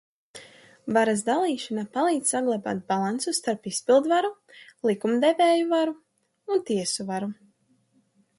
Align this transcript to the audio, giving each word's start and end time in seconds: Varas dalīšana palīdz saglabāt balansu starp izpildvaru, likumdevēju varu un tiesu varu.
Varas 0.95 1.19
dalīšana 1.25 1.83
palīdz 1.97 2.31
saglabāt 2.35 2.81
balansu 2.93 3.35
starp 3.41 3.69
izpildvaru, 3.73 4.33
likumdevēju 4.91 5.69
varu 5.77 5.95
un 6.57 6.67
tiesu 6.73 7.09
varu. 7.13 7.31